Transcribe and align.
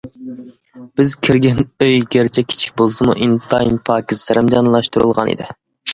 بىز 1.01 1.11
كىرگەن 1.27 1.59
ئۆي 1.85 2.01
گەرچە 2.15 2.45
كىچىك 2.53 2.73
بولسىمۇ، 2.81 3.15
ئىنتايىن 3.27 3.77
پاكىز 3.91 4.25
سەرەمجانلاشتۇرۇلغانىدى. 4.31 5.53